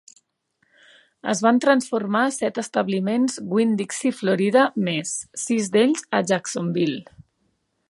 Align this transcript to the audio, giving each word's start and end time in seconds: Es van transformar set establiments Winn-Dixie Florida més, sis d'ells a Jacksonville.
Es 1.33 1.41
van 1.47 1.59
transformar 1.65 2.23
set 2.37 2.57
establiments 2.63 3.37
Winn-Dixie 3.57 4.13
Florida 4.21 4.65
més, 4.89 5.15
sis 5.45 5.71
d'ells 5.77 6.09
a 6.21 6.25
Jacksonville. 6.33 7.23